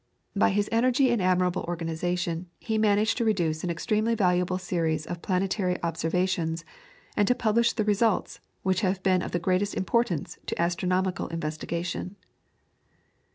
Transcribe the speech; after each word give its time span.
BY 0.35 0.49
his 0.49 0.69
energy 0.71 1.11
and 1.11 1.21
admirable 1.21 1.63
organisation 1.67 2.47
he 2.59 2.79
managed 2.79 3.19
to 3.19 3.23
reduce 3.23 3.63
an 3.63 3.69
extremely 3.69 4.15
valuable 4.15 4.57
series 4.57 5.05
of 5.05 5.21
planetary 5.21 5.77
observations, 5.83 6.65
and 7.15 7.27
to 7.27 7.35
publish 7.35 7.73
the 7.73 7.83
results, 7.85 8.39
which 8.63 8.81
have 8.81 9.03
been 9.03 9.21
of 9.21 9.29
the 9.31 9.37
greatest 9.37 9.75
importance 9.75 10.39
to 10.47 10.59
astronomical 10.59 11.27
investigation. 11.27 12.15